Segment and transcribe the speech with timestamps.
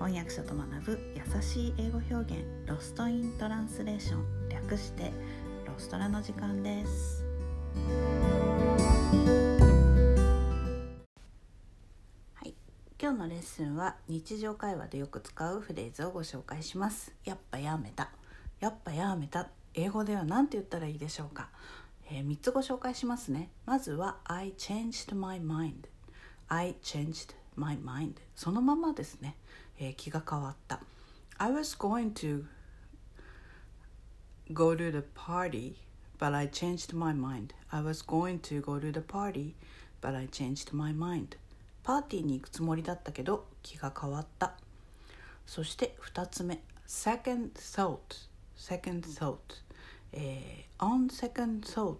[0.00, 5.12] 翻訳者と学ぶ優しい英語表現ロストイントランスレーション略して
[5.66, 7.22] ロストラの時間です。
[12.32, 12.54] はい。
[12.98, 17.12] 今日のレッスンは日常会話でよく使うフレーズをご紹介します。
[17.26, 18.08] やっぱやめた。
[18.58, 19.50] やっぱやめた。
[19.74, 21.50] 英語では何て言ったらいいでしょうか、
[22.10, 23.50] えー、3つご紹介しますね。
[23.66, 25.90] まずは I changed my mind
[26.48, 29.36] I changed my mind そのままですね
[29.82, 30.80] えー、気が変わった
[31.38, 32.44] I was going to
[34.52, 35.76] go to the party
[36.18, 39.54] but I changed my mind I was going to go to the party
[40.02, 41.38] but I changed my mind
[41.82, 44.52] パーティーに行くつもりだったけど気が変わった
[45.46, 47.98] そして2つ目 second thought
[48.56, 49.38] second thought、
[50.12, 51.96] えー、on second thought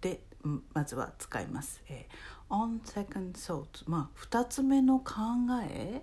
[0.00, 0.20] で
[0.72, 5.12] まずは使います、えー、on second thought まあ2つ目の考
[5.68, 6.02] え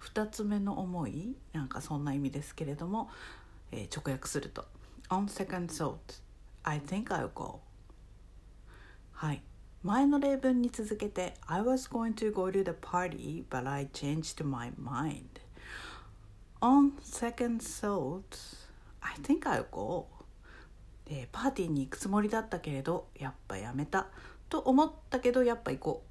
[0.00, 3.10] 2つ目の思いなんかそんな意味ですけれども、
[3.72, 4.66] えー、直訳すると
[5.08, 5.96] On second thought
[6.62, 7.60] I think I'll go
[9.12, 9.42] はい
[9.82, 15.40] 前の例文に続けて I was going to go to the party but I changed my mind
[16.60, 18.22] On second thought
[19.00, 20.06] I think I'll go
[21.04, 24.06] でパーティーに行くつもりだったけれどやっぱやめた
[24.54, 26.04] と思ったけどやっぱ行こ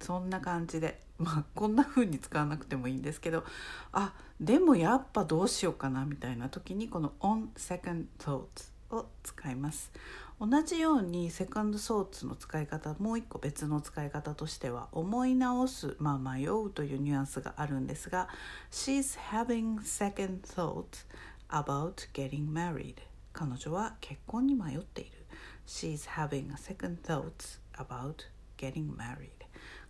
[0.00, 3.44] うそんな感じで まあこんな風に使わなくてもいいんですけど
[3.92, 9.92] あでもやっぱどうしようかなみたいな時にこの on second thoughts を使います。
[10.40, 18.28] 同じようにセカンドソーツの使い方もう一個別の使い方としては思い直す、まあ、迷うというニュアンスがあるんですが
[18.72, 21.06] She's having second thoughts
[21.48, 22.96] about getting married
[23.32, 25.21] 彼女は結婚に迷っている。
[25.66, 29.30] She's having second thoughts about getting married.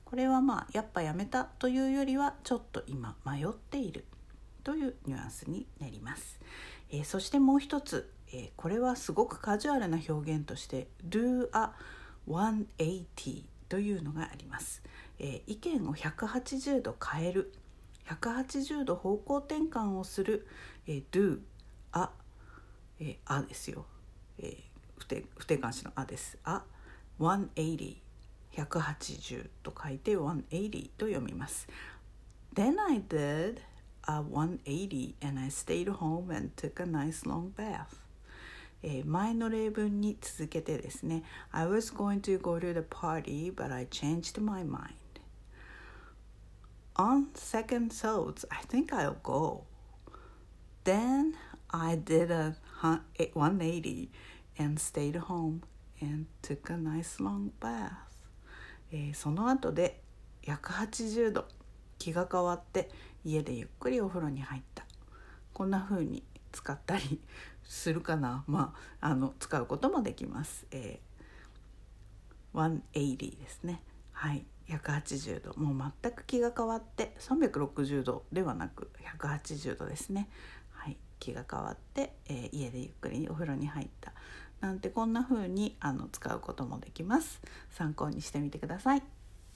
[0.04, 4.04] これはまあやっぱやめたというよりはちょっと今迷っている。
[4.64, 6.40] というニュアンスになります、
[6.90, 11.72] えー、そしてもう一つ、えー、これはすごくカジュアルな表現として do a
[12.28, 14.82] 180というのがあります、
[15.18, 17.52] えー、意見を180度変える。
[18.08, 20.46] 180度方向転換をする、
[20.86, 21.38] えー、do
[21.92, 22.10] a、
[23.00, 23.86] えー、あですよ、
[24.38, 24.71] えー、
[25.02, 26.62] 不定不定冠詞のあですあ
[27.18, 27.96] 180
[28.52, 31.66] 180と書いて180と読みます。
[32.54, 33.60] Then I did
[34.02, 37.86] a 180 and I stayed home and took a nice long bath.
[39.04, 44.94] 前の例文に続けてですね I was going to go to the party but I changed my mind.
[46.94, 49.64] On second thoughts, I think I'll go.
[50.84, 51.34] Then
[51.70, 54.10] I did a 180
[54.58, 55.62] and stayed home
[56.00, 57.90] and took a nice long bath.
[58.90, 60.02] えー、その後で
[60.42, 61.46] 180度
[61.98, 62.90] 気が変わって
[63.24, 64.84] 家でゆっくりお風呂に入った。
[65.52, 67.20] こんな風に使ったり
[67.64, 68.44] するかな。
[68.46, 73.82] まああの使うこともできます、えー、180ですね。
[74.12, 74.44] はい。
[74.68, 75.54] 180度。
[75.58, 80.28] もう全く気が変わって360度ではなく180度ですね。
[81.22, 84.12] 気が変わって、えー、家でゆっくりお風呂に入った。
[84.60, 87.40] なんてこんな風にあの使うこともできます。
[87.70, 89.02] 参考にしてみてください。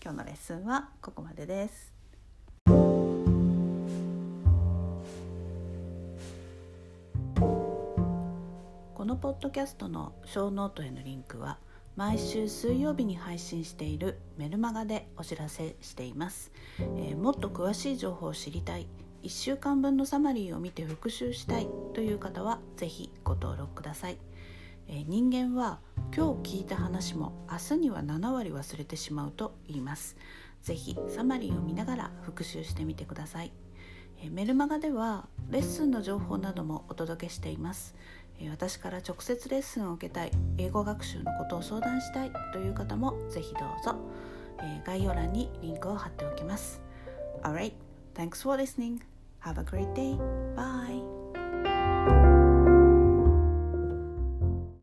[0.00, 1.92] 今日のレッスンはここまでです。
[8.94, 11.58] このポッドキャストのショーノートへのリンクは
[11.96, 16.50] 毎週水曜日に配信しているメルマガでお知らせしています、
[16.80, 18.86] えー、もっと詳しい情報を知りたい。
[19.22, 24.18] 1週間分のサマリーを見て復習したいという方は是非ご登録ください。
[24.88, 25.80] え人間は
[26.16, 30.16] 今日聞いた話も明日には7割忘れてしまうと言います。
[30.62, 33.52] ぜひサマリーを見ながら復習してみてください、
[34.20, 37.94] えメルマガではレッスンの情報などもお届けしています。
[38.50, 43.96] 私から直接レッスンを受けたい英語学習のことを相談したいという方もぜひどうぞ。
[44.84, 46.80] 概要欄にリンクを貼っておきます。
[47.42, 47.72] Alright,
[48.16, 49.02] thanks for listening.
[49.40, 50.14] Have a great day.
[50.56, 51.15] Bye.